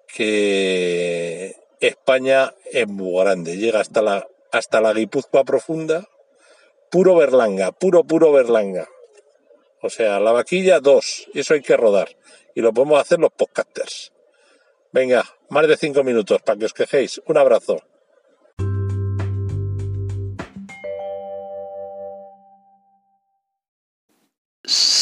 que 0.08 1.54
España 1.78 2.54
es 2.72 2.88
muy 2.88 3.22
grande, 3.22 3.56
llega 3.56 3.78
hasta 3.78 4.02
la, 4.02 4.26
hasta 4.50 4.80
la 4.80 4.92
Guipúzcoa 4.92 5.44
profunda, 5.44 6.08
puro 6.90 7.14
Berlanga, 7.14 7.70
puro, 7.70 8.02
puro 8.02 8.32
Berlanga. 8.32 8.88
O 9.80 9.90
sea, 9.90 10.18
la 10.18 10.32
vaquilla, 10.32 10.80
dos. 10.80 11.28
Eso 11.34 11.54
hay 11.54 11.62
que 11.62 11.76
rodar. 11.76 12.16
Y 12.56 12.62
lo 12.62 12.72
podemos 12.72 13.00
hacer 13.00 13.20
los 13.20 13.30
podcasters. 13.30 14.12
Venga, 14.90 15.24
más 15.50 15.68
de 15.68 15.76
cinco 15.76 16.02
minutos 16.02 16.42
para 16.42 16.58
que 16.58 16.64
os 16.64 16.74
quejéis. 16.74 17.20
Un 17.26 17.38
abrazo. 17.38 17.80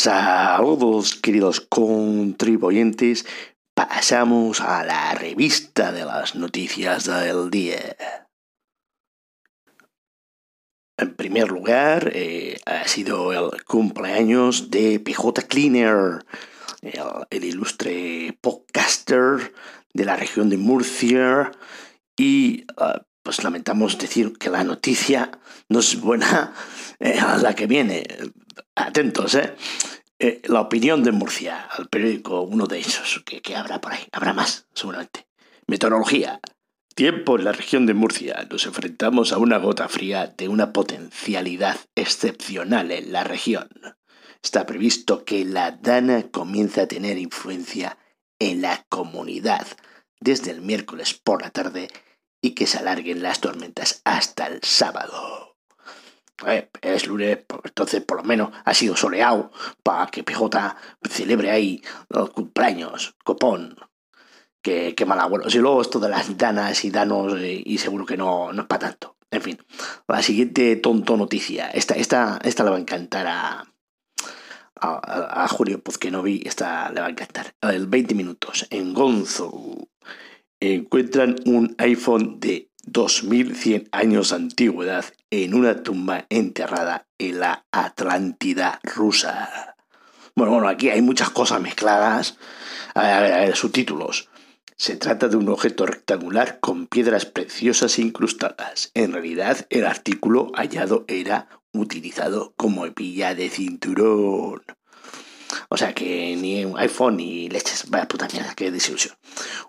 Saludos, 0.07 1.17
queridos 1.17 1.61
contribuyentes. 1.61 3.27
Pasamos 3.75 4.61
a 4.61 4.85
la 4.85 5.17
revista 5.17 5.91
de 5.91 6.05
las 6.05 6.37
noticias 6.37 7.07
del 7.07 7.51
día. 7.51 7.97
En 10.97 11.17
primer 11.17 11.49
lugar, 11.49 12.13
eh, 12.15 12.57
ha 12.67 12.87
sido 12.87 13.33
el 13.33 13.65
cumpleaños 13.65 14.71
de 14.71 15.01
PJ 15.01 15.43
Cleaner, 15.49 16.25
el, 16.83 17.45
ilustre 17.45 18.39
podcaster 18.41 19.55
de 19.93 20.05
la 20.05 20.15
región 20.15 20.51
de 20.51 20.57
Murcia. 20.57 21.51
Y 22.17 22.65
ah, 22.77 23.03
pues 23.25 23.43
lamentamos 23.43 23.99
decir 23.99 24.39
que 24.39 24.51
la 24.51 24.63
noticia 24.63 25.33
no 25.69 25.81
es 25.81 26.01
buena 26.01 26.55
eh, 27.01 27.19
a 27.19 27.39
la 27.39 27.57
que 27.57 27.67
viene. 27.67 28.07
Atentos, 28.77 29.35
¿eh? 29.35 29.57
¿Eh? 30.19 30.43
La 30.45 30.61
opinión 30.61 31.03
de 31.03 31.13
Murcia, 31.13 31.69
el 31.79 31.89
periódico, 31.89 32.43
uno 32.43 32.67
de 32.67 32.81
esos, 32.81 33.23
que, 33.25 33.41
que 33.41 33.57
habrá 33.57 33.81
por 33.81 33.93
ahí, 33.93 34.07
habrá 34.13 34.33
más, 34.33 34.67
seguramente. 34.75 35.27
Meteorología, 35.67 36.41
Tiempo 36.97 37.37
en 37.37 37.45
la 37.45 37.53
región 37.53 37.85
de 37.85 37.93
Murcia. 37.93 38.47
Nos 38.51 38.65
enfrentamos 38.65 39.31
a 39.35 39.37
una 39.37 39.59
gota 39.59 39.87
fría 39.87 40.29
de 40.29 40.49
una 40.49 40.73
potencialidad 40.73 41.77
excepcional 41.95 42.91
en 42.91 43.13
la 43.13 43.23
región. 43.23 43.69
Está 44.43 44.65
previsto 44.65 45.27
que 45.27 45.45
la 45.45 45.73
Dana 45.73 46.31
comience 46.31 46.81
a 46.81 46.89
tener 46.89 47.19
influencia 47.19 47.99
en 48.39 48.63
la 48.63 48.87
comunidad 48.89 49.67
desde 50.21 50.53
el 50.53 50.63
miércoles 50.63 51.13
por 51.13 51.43
la 51.43 51.51
tarde 51.51 51.89
y 52.41 52.53
que 52.53 52.67
se 52.67 52.79
alarguen 52.79 53.23
las 53.23 53.43
tormentas 53.43 54.01
hasta 54.07 54.47
el 54.47 54.63
sábado. 54.63 55.46
Eh, 56.47 56.69
es 56.83 57.07
lunes, 57.07 57.39
pues 57.47 57.63
entonces 57.65 58.05
por 58.05 58.19
lo 58.19 58.25
menos 58.25 58.51
ha 58.65 58.75
sido 58.75 58.95
soleado 58.97 59.51
para 59.83 60.07
que 60.09 60.23
PJ 60.23 60.77
celebre 61.09 61.51
ahí 61.51 61.83
los 62.09 62.31
cumpleaños, 62.31 63.15
copón 63.25 63.77
que, 64.95 65.07
mal 65.07 65.21
abuelo. 65.21 65.49
Si 65.49 65.59
luego 65.59 65.81
esto 65.81 66.01
de 66.01 66.09
las 66.09 66.37
danas 66.37 66.85
y 66.85 66.91
danos, 66.91 67.35
eh, 67.39 67.63
y 67.65 67.79
seguro 67.79 68.05
que 68.05 68.17
no, 68.17 68.53
no 68.53 68.63
es 68.63 68.69
para 68.69 68.89
tanto. 68.91 69.17
En 69.31 69.43
fin, 69.43 69.59
la 70.09 70.23
siguiente 70.23 70.77
tonto 70.77 71.17
noticia. 71.17 71.69
Esta, 71.71 71.95
esta, 71.95 72.39
esta 72.43 72.65
le 72.65 72.71
va 72.71 72.77
a 72.77 72.81
encantar 72.81 73.27
a, 73.27 73.65
a, 74.81 75.45
a 75.45 75.49
Julio 75.49 75.81
Pozquenovi. 75.83 76.43
Esta 76.45 76.91
le 76.91 77.01
va 77.01 77.07
a 77.07 77.11
encantar. 77.11 77.55
El 77.61 77.87
20 77.87 78.15
minutos. 78.15 78.67
En 78.71 78.95
Gonzo 78.95 79.89
encuentran 80.61 81.37
un 81.45 81.75
iPhone 81.79 82.41
de 82.41 82.71
2100 82.87 83.89
años 83.93 84.31
de 84.31 84.37
antigüedad 84.37 85.05
en 85.31 85.55
una 85.55 85.83
tumba 85.83 86.27
enterrada 86.31 87.07
en 87.19 87.41
la 87.41 87.67
Atlántida 87.73 88.81
rusa. 88.83 89.77
Bueno, 90.35 90.53
bueno, 90.53 90.69
aquí 90.69 90.91
hay 90.91 91.03
muchas 91.03 91.31
cosas 91.31 91.61
mezcladas. 91.61 92.39
A 92.95 93.03
ver, 93.03 93.13
a 93.13 93.21
ver, 93.21 93.33
a 93.33 93.39
ver 93.39 93.57
subtítulos. 93.57 94.29
Se 94.77 94.97
trata 94.97 95.29
de 95.29 95.37
un 95.37 95.49
objeto 95.49 95.87
rectangular 95.87 96.61
con 96.61 96.87
piedras 96.87 97.25
preciosas 97.25 97.99
incrustadas. 97.99 98.91
En 98.93 99.13
realidad, 99.13 99.67
el 99.71 99.87
artículo 99.87 100.53
hallado 100.55 101.05
era 101.09 101.49
utilizado 101.73 102.53
como 102.57 102.85
hebilla 102.85 103.35
de 103.35 103.49
cinturón. 103.49 104.63
O 105.69 105.77
sea 105.77 105.95
que 105.95 106.37
ni 106.37 106.65
un 106.65 106.79
iPhone 106.79 107.17
ni 107.17 107.49
leches. 107.49 107.91
Vaya 107.91 108.09
puta 108.09 108.29
mierda, 108.33 108.55
qué 108.55 108.71
desilusión. 108.71 109.15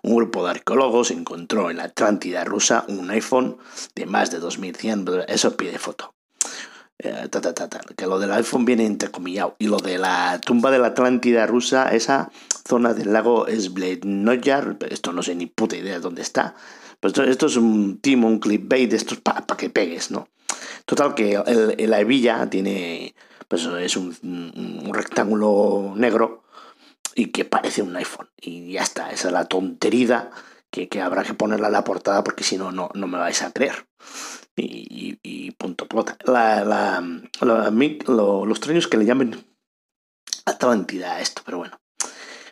Un 0.02 0.16
grupo 0.16 0.44
de 0.44 0.50
arqueólogos 0.50 1.10
encontró 1.10 1.70
en 1.70 1.78
la 1.78 1.84
Atlántida 1.84 2.44
rusa 2.44 2.84
un 2.88 3.10
iPhone 3.10 3.58
de 3.94 4.06
más 4.06 4.30
de 4.30 4.38
2100. 4.38 5.24
Eso 5.28 5.56
pide 5.56 5.78
foto. 5.78 6.14
Eh, 7.00 7.28
que 7.96 8.06
lo 8.06 8.18
del 8.18 8.32
iPhone 8.32 8.64
viene 8.64 8.84
entrecomillado. 8.84 9.54
Y 9.58 9.68
lo 9.68 9.76
de 9.78 9.98
la 9.98 10.40
tumba 10.40 10.70
de 10.70 10.78
la 10.78 10.88
Atlántida 10.88 11.46
rusa, 11.46 11.94
esa 11.94 12.30
zona 12.66 12.92
del 12.92 13.12
lago 13.12 13.46
Sblednoyar, 13.48 14.76
esto 14.90 15.12
no 15.12 15.22
sé 15.22 15.34
ni 15.34 15.46
puta 15.46 15.76
idea 15.76 15.94
de 15.94 16.00
dónde 16.00 16.22
está. 16.22 16.54
Pues 17.00 17.16
esto, 17.16 17.46
es 17.46 17.56
un 17.56 18.00
timo, 18.00 18.26
un 18.26 18.40
clickbait 18.40 18.90
de 18.90 18.96
estos 18.96 19.18
para 19.20 19.44
que 19.56 19.70
pegues, 19.70 20.10
¿no? 20.10 20.28
Total, 20.84 21.14
que 21.14 21.40
el, 21.46 21.90
la 21.90 22.00
hebilla 22.00 22.50
tiene, 22.50 23.14
pues 23.48 23.64
es 23.64 23.96
un, 23.96 24.16
un, 24.22 24.94
rectángulo 24.94 25.94
negro 25.96 26.44
y 27.14 27.26
que 27.26 27.44
parece 27.44 27.82
un 27.82 27.96
iPhone. 27.96 28.28
Y 28.36 28.72
ya 28.72 28.82
está, 28.82 29.10
esa 29.10 29.28
es 29.28 29.32
la 29.32 29.46
tontería 29.46 30.30
que, 30.70 30.88
que 30.88 31.00
habrá 31.00 31.24
que 31.24 31.34
ponerla 31.34 31.68
en 31.68 31.72
la 31.72 31.84
portada 31.84 32.22
porque 32.22 32.44
si 32.44 32.58
no, 32.58 32.70
no, 32.70 32.90
me 32.94 33.18
vais 33.18 33.42
a 33.42 33.52
creer 33.52 33.86
y, 34.56 35.50
punto 35.52 35.88
pelota. 35.88 36.16
La, 36.24 36.64
la, 36.64 37.02
lo, 37.40 38.50
extraño 38.50 38.78
es 38.78 38.86
que 38.86 38.96
le 38.96 39.06
llamen 39.06 39.44
Atlántida 40.44 41.14
a 41.14 41.20
esto, 41.20 41.42
pero 41.44 41.58
bueno. 41.58 41.78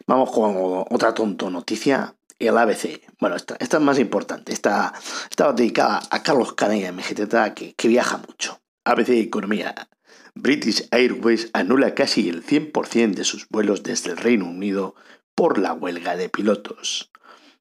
Vamos 0.06 0.30
con 0.30 0.84
otra 0.90 1.14
tonto 1.14 1.50
noticia. 1.50 2.14
El 2.38 2.58
ABC. 2.58 3.00
Bueno, 3.18 3.36
esta, 3.36 3.56
esta 3.58 3.78
es 3.78 3.82
más 3.82 3.98
importante. 3.98 4.52
Esta 4.52 4.92
estaba 5.30 5.54
dedicada 5.54 6.02
a 6.10 6.22
Carlos 6.22 6.52
Canella, 6.52 6.92
MGT, 6.92 7.54
que, 7.54 7.74
que 7.74 7.88
viaja 7.88 8.18
mucho. 8.18 8.60
ABC 8.84 9.08
Economía. 9.10 9.74
British 10.38 10.86
Airways 10.90 11.48
anula 11.54 11.94
casi 11.94 12.28
el 12.28 12.44
100% 12.44 13.14
de 13.14 13.24
sus 13.24 13.48
vuelos 13.48 13.82
desde 13.82 14.10
el 14.10 14.18
Reino 14.18 14.44
Unido 14.44 14.94
por 15.34 15.56
la 15.56 15.72
huelga 15.72 16.14
de 16.14 16.28
pilotos. 16.28 17.10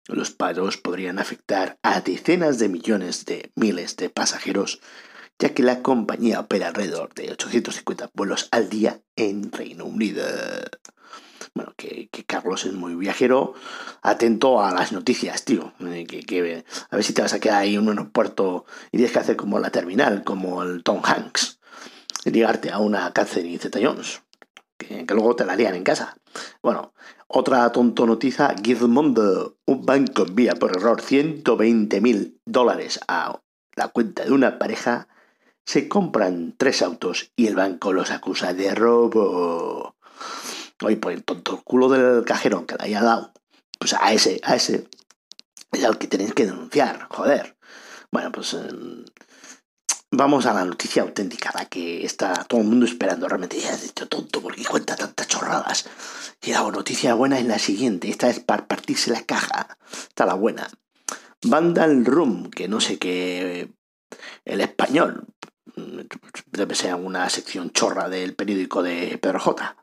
Los 0.08 0.32
paros 0.32 0.76
podrían 0.76 1.18
afectar 1.18 1.80
a 1.84 2.02
decenas 2.02 2.60
de 2.60 2.68
millones 2.68 3.24
de 3.26 3.50
miles 3.56 3.96
de 3.96 4.10
pasajeros, 4.10 4.82
ya 5.40 5.54
que 5.54 5.64
la 5.64 5.82
compañía 5.82 6.42
opera 6.42 6.68
alrededor 6.68 7.14
de 7.14 7.32
850 7.32 8.12
vuelos 8.14 8.50
al 8.52 8.70
día 8.70 9.00
en 9.16 9.54
Reino 9.54 9.86
Unido. 9.86 10.26
Bueno, 11.54 11.74
que, 11.78 12.10
Carlos 12.28 12.66
es 12.66 12.74
muy 12.74 12.94
viajero, 12.96 13.54
atento 14.02 14.62
a 14.62 14.74
las 14.74 14.92
noticias, 14.92 15.46
tío. 15.46 15.72
Eh, 15.80 16.64
a 16.90 16.96
ver 16.98 17.06
si 17.06 17.14
te 17.14 17.22
vas 17.22 17.32
a 17.32 17.40
quedar 17.40 17.62
ahí 17.62 17.76
en 17.76 17.84
un 17.84 17.90
aeropuerto 17.90 18.66
y 18.88 18.98
tienes 18.98 19.14
que 19.14 19.20
hacer 19.20 19.38
como 19.38 19.60
la 19.60 19.70
terminal, 19.70 20.26
como 20.26 20.62
el 20.64 20.84
Tom 20.84 21.02
Hanks, 21.02 21.55
ligarte 22.32 22.72
a 22.72 22.80
una 22.80 23.12
Catherine 23.14 23.58
Zeta 23.60 23.80
Jones, 23.82 24.22
que, 24.78 25.06
que 25.06 25.14
luego 25.14 25.36
te 25.36 25.46
la 25.46 25.54
harían 25.54 25.76
en 25.76 25.84
casa. 25.84 26.18
Bueno, 26.62 26.94
otra 27.28 27.72
tonto 27.72 28.06
noticia, 28.06 28.56
Gizmondo, 28.64 29.58
un 29.66 29.86
banco 29.86 30.24
envía 30.24 30.54
por 30.56 30.76
error 30.76 31.02
120 31.02 32.02
mil 32.02 32.40
dólares 32.46 33.00
a 33.08 33.40
la 33.76 33.88
cuenta 33.90 34.24
de 34.24 34.32
una 34.32 34.60
pareja, 34.60 35.08
se 35.66 35.88
compran 35.88 36.54
tres 36.58 36.82
autos 36.82 37.32
y 37.36 37.48
el 37.48 37.56
banco 37.56 37.94
los 37.94 38.12
acusa 38.12 38.54
de 38.54 38.74
robo. 38.76 39.96
Oye, 40.84 40.98
por 40.98 41.12
el 41.12 41.24
tonto 41.24 41.62
culo 41.64 41.90
del 41.90 42.24
cajero 42.26 42.66
que 42.66 42.76
le 42.76 42.86
haya 42.86 43.02
dado, 43.02 43.34
pues 43.80 43.94
a 43.94 44.14
ese, 44.14 44.40
a 44.44 44.56
ese 44.56 44.88
es 45.72 45.84
al 45.84 45.98
que 45.98 46.08
tenéis 46.08 46.34
que 46.34 46.46
denunciar, 46.46 47.08
joder. 47.10 47.58
Bueno, 48.12 48.32
pues 48.32 48.56
vamos 50.12 50.46
a 50.46 50.54
la 50.54 50.66
noticia 50.66 51.02
auténtica, 51.02 51.52
la 51.54 51.66
que 51.66 52.06
está 52.06 52.34
todo 52.46 52.62
el 52.62 52.68
mundo 52.68 52.86
esperando. 52.86 53.28
Realmente, 53.28 53.60
ya 53.60 53.76
dicho 53.76 54.08
tonto, 54.08 54.42
porque 54.42 54.64
cuenta 54.66 54.96
tantas 54.96 55.28
chorradas. 55.28 55.86
Y 56.42 56.52
la 56.52 56.62
noticia 56.64 57.14
buena 57.14 57.40
es 57.40 57.46
la 57.46 57.60
siguiente. 57.60 58.10
Esta 58.10 58.30
es 58.30 58.40
para 58.40 58.68
partirse 58.68 59.12
la 59.12 59.24
caja. 59.24 59.78
Está 59.92 60.26
la 60.26 60.36
buena. 60.36 60.68
Vandal 61.44 62.06
Room, 62.06 62.50
que 62.50 62.68
no 62.68 62.80
sé 62.82 62.98
qué. 62.98 63.72
El 64.46 64.62
español. 64.62 65.28
Debe 66.48 66.76
ser 66.76 66.96
una 66.96 67.30
sección 67.30 67.72
chorra 67.72 68.08
del 68.08 68.36
periódico 68.36 68.82
de 68.82 69.18
Pedro 69.18 69.40
J. 69.40 69.76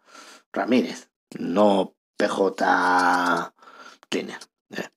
Ramírez. 0.52 1.10
No 1.38 1.94
PJ 2.16 3.54
Cleaner. 4.08 4.38
Eh. 4.70 4.88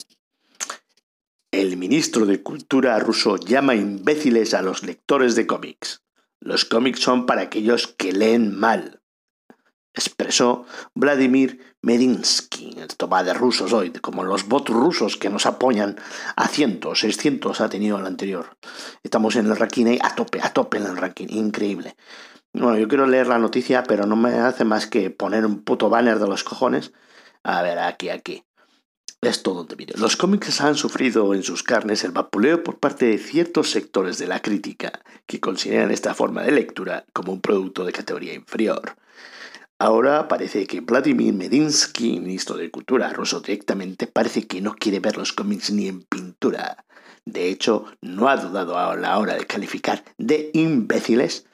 El 1.55 1.77
ministro 1.77 2.25
de 2.25 2.43
Cultura 2.43 2.99
ruso 2.99 3.37
llama 3.37 3.75
imbéciles 3.75 4.53
a 4.53 4.61
los 4.61 4.83
lectores 4.83 5.35
de 5.35 5.47
cómics. 5.47 6.03
Los 6.41 6.65
cómics 6.65 6.99
son 6.99 7.25
para 7.25 7.43
aquellos 7.43 7.87
que 7.87 8.11
leen 8.11 8.53
mal, 8.53 9.01
expresó 9.93 10.65
Vladimir 10.95 11.77
Medinsky. 11.81 12.75
Esto 12.81 13.07
va 13.07 13.23
de 13.23 13.33
rusos 13.33 13.71
hoy, 13.71 13.91
como 13.91 14.25
los 14.25 14.49
bots 14.49 14.69
rusos 14.69 15.15
que 15.15 15.29
nos 15.29 15.45
apoyan 15.45 15.95
a 16.35 16.49
cientos, 16.49 16.99
600 16.99 17.61
ha 17.61 17.69
tenido 17.69 17.97
el 17.97 18.05
anterior. 18.05 18.57
Estamos 19.01 19.37
en 19.37 19.45
el 19.45 19.55
ranking 19.55 19.97
a 20.01 20.13
tope, 20.13 20.41
a 20.43 20.51
tope 20.51 20.79
en 20.79 20.87
el 20.87 20.97
ranking, 20.97 21.27
increíble. 21.29 21.95
Bueno, 22.51 22.77
yo 22.77 22.89
quiero 22.89 23.07
leer 23.07 23.27
la 23.27 23.39
noticia, 23.39 23.83
pero 23.83 24.05
no 24.05 24.17
me 24.17 24.33
hace 24.33 24.65
más 24.65 24.87
que 24.87 25.09
poner 25.09 25.45
un 25.45 25.63
puto 25.63 25.89
banner 25.89 26.19
de 26.19 26.27
los 26.27 26.43
cojones. 26.43 26.91
A 27.43 27.61
ver, 27.61 27.79
aquí, 27.79 28.09
aquí 28.09 28.43
es 29.29 29.43
todo 29.43 29.67
mire. 29.77 29.93
Los 29.97 30.17
cómics 30.17 30.61
han 30.61 30.75
sufrido 30.75 31.33
en 31.33 31.43
sus 31.43 31.63
carnes 31.63 32.03
el 32.03 32.11
vapuleo 32.11 32.63
por 32.63 32.79
parte 32.79 33.05
de 33.05 33.17
ciertos 33.17 33.71
sectores 33.71 34.17
de 34.17 34.27
la 34.27 34.41
crítica 34.41 35.01
que 35.25 35.39
consideran 35.39 35.91
esta 35.91 36.13
forma 36.13 36.43
de 36.43 36.51
lectura 36.51 37.05
como 37.13 37.33
un 37.33 37.41
producto 37.41 37.85
de 37.85 37.91
categoría 37.91 38.33
inferior. 38.33 38.95
Ahora 39.77 40.27
parece 40.29 40.67
que 40.67 40.79
Vladimir 40.79 41.33
Medinsky, 41.33 42.19
ministro 42.19 42.55
de 42.55 42.71
Cultura 42.71 43.11
ruso 43.11 43.41
directamente, 43.41 44.07
parece 44.07 44.47
que 44.47 44.61
no 44.61 44.73
quiere 44.73 45.01
ver 45.01 45.17
los 45.17 45.33
cómics 45.33 45.69
ni 45.71 45.87
en 45.87 46.01
pintura. 46.03 46.85
De 47.25 47.49
hecho, 47.49 47.85
no 48.01 48.29
ha 48.29 48.37
dudado 48.37 48.77
a 48.77 48.95
la 48.95 49.17
hora 49.17 49.35
de 49.35 49.45
calificar 49.45 50.05
de 50.17 50.51
imbéciles, 50.53 51.45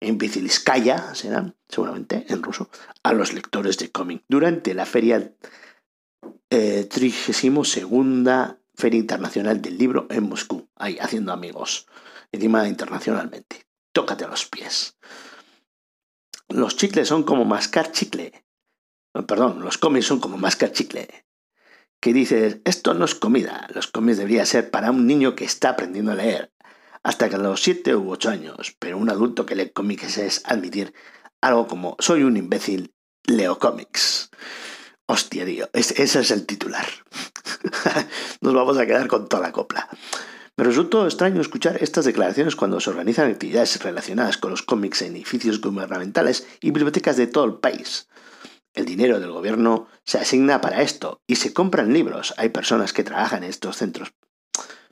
imbéciliskaya 0.00 1.14
serán, 1.14 1.56
seguramente 1.68 2.26
en 2.28 2.42
ruso, 2.42 2.68
a 3.02 3.12
los 3.12 3.32
lectores 3.32 3.78
de 3.78 3.90
cómic 3.90 4.22
durante 4.28 4.74
la 4.74 4.86
feria 4.86 5.32
32 6.48 7.76
eh, 7.76 7.86
Feria 8.74 9.00
Internacional 9.00 9.62
del 9.62 9.78
Libro 9.78 10.06
en 10.10 10.28
Moscú, 10.28 10.68
ahí 10.76 10.98
haciendo 11.00 11.32
amigos, 11.32 11.86
encima 12.30 12.68
internacionalmente. 12.68 13.66
Tócate 13.92 14.26
los 14.26 14.44
pies. 14.46 14.96
Los 16.48 16.76
chicles 16.76 17.08
son 17.08 17.22
como 17.22 17.44
mascar 17.44 17.90
chicle. 17.92 18.44
Perdón, 19.26 19.60
los 19.62 19.78
cómics 19.78 20.06
son 20.06 20.20
como 20.20 20.36
mascar 20.36 20.72
chicle. 20.72 21.08
Que 22.00 22.12
dices, 22.12 22.58
esto 22.64 22.92
no 22.92 23.06
es 23.06 23.14
comida, 23.14 23.66
los 23.74 23.86
cómics 23.86 24.18
debería 24.18 24.44
ser 24.44 24.70
para 24.70 24.90
un 24.90 25.06
niño 25.06 25.34
que 25.34 25.46
está 25.46 25.70
aprendiendo 25.70 26.12
a 26.12 26.16
leer, 26.16 26.52
hasta 27.02 27.30
que 27.30 27.36
a 27.36 27.38
los 27.38 27.62
7 27.62 27.96
u 27.96 28.10
8 28.10 28.28
años, 28.28 28.76
pero 28.78 28.98
un 28.98 29.08
adulto 29.08 29.46
que 29.46 29.54
lee 29.54 29.70
cómics 29.70 30.18
es 30.18 30.42
admitir 30.44 30.92
algo 31.40 31.66
como, 31.66 31.96
soy 31.98 32.22
un 32.22 32.36
imbécil, 32.36 32.94
leo 33.24 33.58
cómics. 33.58 34.30
Hostia, 35.08 35.44
tío, 35.44 35.68
ese 35.72 36.02
es 36.02 36.30
el 36.30 36.46
titular. 36.46 36.86
Nos 38.40 38.54
vamos 38.54 38.76
a 38.76 38.86
quedar 38.86 39.06
con 39.06 39.28
toda 39.28 39.42
la 39.42 39.52
copla. 39.52 39.88
Me 40.56 40.64
resultó 40.64 41.04
extraño 41.04 41.40
escuchar 41.40 41.82
estas 41.82 42.06
declaraciones 42.06 42.56
cuando 42.56 42.80
se 42.80 42.90
organizan 42.90 43.30
actividades 43.30 43.80
relacionadas 43.82 44.38
con 44.38 44.50
los 44.50 44.62
cómics 44.62 45.02
en 45.02 45.14
edificios 45.14 45.60
gubernamentales 45.60 46.46
y 46.60 46.70
bibliotecas 46.70 47.16
de 47.16 47.26
todo 47.26 47.44
el 47.44 47.54
país. 47.54 48.08
El 48.74 48.86
dinero 48.86 49.20
del 49.20 49.32
gobierno 49.32 49.86
se 50.04 50.18
asigna 50.18 50.60
para 50.60 50.82
esto 50.82 51.22
y 51.26 51.36
se 51.36 51.52
compran 51.52 51.92
libros. 51.92 52.34
Hay 52.36 52.48
personas 52.48 52.92
que 52.92 53.04
trabajan 53.04 53.44
en 53.44 53.50
estos 53.50 53.76
centros. 53.76 54.12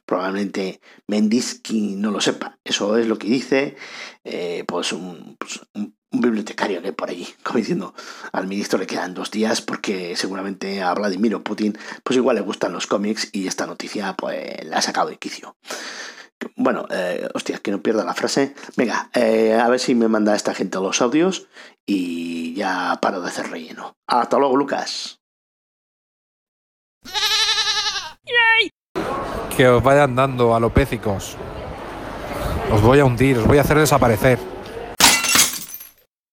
Probablemente 0.04 0.80
Mendisky 1.08 1.96
no 1.96 2.10
lo 2.10 2.20
sepa. 2.20 2.58
Eso 2.62 2.98
es 2.98 3.08
lo 3.08 3.18
que 3.18 3.28
dice 3.28 3.76
eh, 4.22 4.64
pues, 4.68 4.92
un, 4.92 5.36
pues 5.38 5.60
un 5.74 5.96
un 6.14 6.20
bibliotecario 6.20 6.80
que 6.80 6.92
por 6.92 7.10
allí, 7.10 7.28
como 7.42 7.58
diciendo, 7.58 7.94
al 8.32 8.46
ministro 8.46 8.78
le 8.78 8.86
quedan 8.86 9.14
dos 9.14 9.30
días 9.30 9.60
porque 9.60 10.16
seguramente 10.16 10.80
a 10.82 10.94
Vladimir 10.94 11.38
Putin 11.42 11.76
pues 12.02 12.16
igual 12.16 12.36
le 12.36 12.42
gustan 12.42 12.72
los 12.72 12.86
cómics 12.86 13.28
y 13.32 13.46
esta 13.46 13.66
noticia 13.66 14.14
pues 14.14 14.64
la 14.64 14.78
ha 14.78 14.82
sacado 14.82 15.08
de 15.08 15.16
quicio. 15.16 15.56
Bueno, 16.56 16.86
eh, 16.90 17.26
hostia, 17.34 17.58
que 17.58 17.70
no 17.70 17.82
pierda 17.82 18.04
la 18.04 18.14
frase. 18.14 18.54
Venga, 18.76 19.08
eh, 19.14 19.54
a 19.54 19.68
ver 19.68 19.80
si 19.80 19.94
me 19.94 20.08
manda 20.08 20.34
esta 20.34 20.54
gente 20.54 20.78
los 20.78 21.00
audios 21.00 21.48
y 21.86 22.54
ya 22.54 22.98
paro 23.00 23.20
de 23.20 23.28
hacer 23.28 23.50
relleno. 23.50 23.96
Hasta 24.06 24.38
luego, 24.38 24.56
Lucas. 24.56 25.20
Que 29.56 29.68
os 29.68 29.82
vayan 29.82 30.16
dando 30.16 30.54
alopécicos. 30.54 31.36
Os 32.70 32.82
voy 32.82 32.98
a 32.98 33.04
hundir, 33.04 33.38
os 33.38 33.46
voy 33.46 33.58
a 33.58 33.62
hacer 33.62 33.78
desaparecer. 33.78 34.53